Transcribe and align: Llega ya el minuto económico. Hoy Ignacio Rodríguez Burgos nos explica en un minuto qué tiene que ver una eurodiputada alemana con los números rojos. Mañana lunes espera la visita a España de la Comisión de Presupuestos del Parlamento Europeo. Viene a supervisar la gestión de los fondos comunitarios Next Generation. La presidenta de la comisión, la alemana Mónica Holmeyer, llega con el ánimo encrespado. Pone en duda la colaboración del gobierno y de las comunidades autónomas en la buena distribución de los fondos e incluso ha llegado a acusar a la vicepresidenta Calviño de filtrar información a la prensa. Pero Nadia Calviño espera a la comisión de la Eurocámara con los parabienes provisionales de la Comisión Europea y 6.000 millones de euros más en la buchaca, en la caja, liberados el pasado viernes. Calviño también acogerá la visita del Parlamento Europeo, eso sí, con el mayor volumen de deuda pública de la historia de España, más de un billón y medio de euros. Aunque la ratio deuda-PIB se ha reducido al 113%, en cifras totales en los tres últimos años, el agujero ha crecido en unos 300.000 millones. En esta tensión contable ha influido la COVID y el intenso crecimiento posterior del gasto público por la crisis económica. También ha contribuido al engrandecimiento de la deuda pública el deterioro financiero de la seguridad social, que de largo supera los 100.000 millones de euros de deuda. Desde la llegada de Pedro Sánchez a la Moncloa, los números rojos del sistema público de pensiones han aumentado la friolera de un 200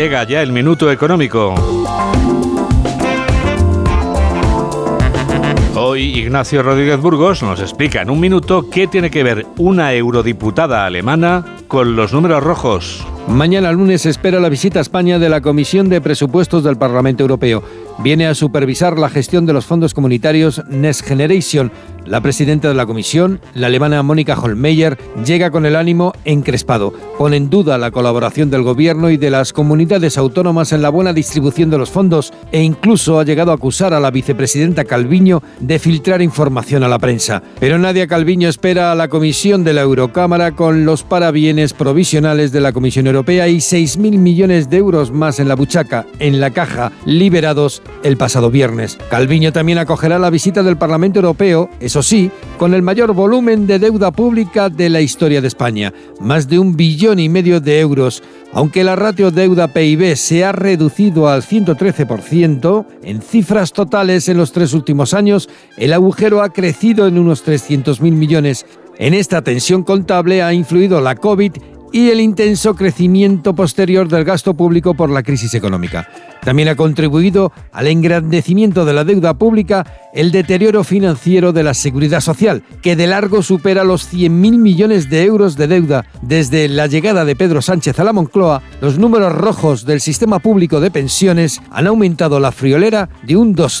Llega 0.00 0.24
ya 0.24 0.40
el 0.40 0.50
minuto 0.50 0.90
económico. 0.90 1.54
Hoy 5.76 6.18
Ignacio 6.20 6.62
Rodríguez 6.62 6.98
Burgos 6.98 7.42
nos 7.42 7.60
explica 7.60 8.00
en 8.00 8.08
un 8.08 8.18
minuto 8.18 8.70
qué 8.70 8.86
tiene 8.86 9.10
que 9.10 9.22
ver 9.22 9.46
una 9.58 9.92
eurodiputada 9.92 10.86
alemana 10.86 11.44
con 11.70 11.94
los 11.94 12.12
números 12.12 12.42
rojos. 12.42 13.06
Mañana 13.28 13.70
lunes 13.70 14.06
espera 14.06 14.40
la 14.40 14.48
visita 14.48 14.80
a 14.80 14.82
España 14.82 15.20
de 15.20 15.28
la 15.28 15.40
Comisión 15.40 15.88
de 15.88 16.00
Presupuestos 16.00 16.64
del 16.64 16.76
Parlamento 16.76 17.22
Europeo. 17.22 17.62
Viene 17.98 18.26
a 18.26 18.34
supervisar 18.34 18.98
la 18.98 19.08
gestión 19.08 19.46
de 19.46 19.52
los 19.52 19.66
fondos 19.66 19.94
comunitarios 19.94 20.62
Next 20.68 21.06
Generation. 21.06 21.70
La 22.06 22.22
presidenta 22.22 22.66
de 22.66 22.74
la 22.74 22.86
comisión, 22.86 23.40
la 23.54 23.68
alemana 23.68 24.02
Mónica 24.02 24.36
Holmeyer, 24.40 24.98
llega 25.24 25.50
con 25.50 25.64
el 25.64 25.76
ánimo 25.76 26.12
encrespado. 26.24 26.92
Pone 27.18 27.36
en 27.36 27.50
duda 27.50 27.78
la 27.78 27.90
colaboración 27.90 28.50
del 28.50 28.62
gobierno 28.62 29.10
y 29.10 29.16
de 29.16 29.30
las 29.30 29.52
comunidades 29.52 30.16
autónomas 30.18 30.72
en 30.72 30.82
la 30.82 30.88
buena 30.88 31.12
distribución 31.12 31.70
de 31.70 31.78
los 31.78 31.90
fondos 31.90 32.32
e 32.50 32.62
incluso 32.62 33.20
ha 33.20 33.24
llegado 33.24 33.52
a 33.52 33.56
acusar 33.56 33.92
a 33.92 34.00
la 34.00 34.10
vicepresidenta 34.10 34.86
Calviño 34.86 35.42
de 35.60 35.78
filtrar 35.78 36.22
información 36.22 36.82
a 36.82 36.88
la 36.88 36.98
prensa. 36.98 37.42
Pero 37.60 37.78
Nadia 37.78 38.08
Calviño 38.08 38.48
espera 38.48 38.90
a 38.90 38.94
la 38.96 39.08
comisión 39.08 39.62
de 39.62 39.74
la 39.74 39.82
Eurocámara 39.82 40.52
con 40.52 40.86
los 40.86 41.04
parabienes 41.04 41.59
provisionales 41.68 42.52
de 42.52 42.60
la 42.60 42.72
Comisión 42.72 43.06
Europea 43.06 43.46
y 43.48 43.58
6.000 43.58 44.18
millones 44.18 44.70
de 44.70 44.78
euros 44.78 45.10
más 45.10 45.38
en 45.38 45.48
la 45.48 45.54
buchaca, 45.54 46.06
en 46.18 46.40
la 46.40 46.50
caja, 46.50 46.92
liberados 47.04 47.82
el 48.02 48.16
pasado 48.16 48.50
viernes. 48.50 48.98
Calviño 49.10 49.52
también 49.52 49.78
acogerá 49.78 50.18
la 50.18 50.30
visita 50.30 50.62
del 50.62 50.78
Parlamento 50.78 51.18
Europeo, 51.18 51.68
eso 51.80 52.02
sí, 52.02 52.30
con 52.58 52.72
el 52.72 52.82
mayor 52.82 53.12
volumen 53.12 53.66
de 53.66 53.78
deuda 53.78 54.10
pública 54.10 54.70
de 54.70 54.88
la 54.88 55.02
historia 55.02 55.40
de 55.40 55.48
España, 55.48 55.92
más 56.20 56.48
de 56.48 56.58
un 56.58 56.76
billón 56.76 57.18
y 57.18 57.28
medio 57.28 57.60
de 57.60 57.80
euros. 57.80 58.22
Aunque 58.52 58.82
la 58.82 58.96
ratio 58.96 59.30
deuda-PIB 59.30 60.16
se 60.16 60.44
ha 60.44 60.52
reducido 60.52 61.28
al 61.28 61.42
113%, 61.42 62.86
en 63.04 63.22
cifras 63.22 63.72
totales 63.72 64.28
en 64.28 64.38
los 64.38 64.52
tres 64.52 64.74
últimos 64.74 65.14
años, 65.14 65.48
el 65.76 65.92
agujero 65.92 66.42
ha 66.42 66.52
crecido 66.52 67.06
en 67.06 67.18
unos 67.18 67.46
300.000 67.46 68.00
millones. 68.12 68.66
En 69.00 69.14
esta 69.14 69.40
tensión 69.40 69.82
contable 69.82 70.42
ha 70.42 70.52
influido 70.52 71.00
la 71.00 71.14
COVID 71.14 71.52
y 71.90 72.10
el 72.10 72.20
intenso 72.20 72.74
crecimiento 72.74 73.54
posterior 73.54 74.06
del 74.08 74.24
gasto 74.24 74.52
público 74.52 74.92
por 74.92 75.08
la 75.08 75.22
crisis 75.22 75.54
económica. 75.54 76.06
También 76.44 76.68
ha 76.68 76.76
contribuido 76.76 77.50
al 77.72 77.86
engrandecimiento 77.86 78.84
de 78.84 78.92
la 78.92 79.04
deuda 79.04 79.34
pública 79.34 79.86
el 80.12 80.32
deterioro 80.32 80.84
financiero 80.84 81.52
de 81.52 81.62
la 81.62 81.72
seguridad 81.74 82.20
social, 82.20 82.62
que 82.82 82.94
de 82.94 83.06
largo 83.06 83.42
supera 83.42 83.84
los 83.84 84.12
100.000 84.12 84.30
millones 84.58 85.08
de 85.08 85.24
euros 85.24 85.56
de 85.56 85.66
deuda. 85.66 86.04
Desde 86.20 86.68
la 86.68 86.86
llegada 86.86 87.24
de 87.24 87.36
Pedro 87.36 87.62
Sánchez 87.62 87.98
a 87.98 88.04
la 88.04 88.12
Moncloa, 88.12 88.62
los 88.80 88.98
números 88.98 89.32
rojos 89.32 89.84
del 89.84 90.00
sistema 90.00 90.40
público 90.40 90.80
de 90.80 90.90
pensiones 90.90 91.60
han 91.70 91.86
aumentado 91.86 92.38
la 92.38 92.52
friolera 92.52 93.08
de 93.22 93.36
un 93.36 93.54
200 93.54 93.80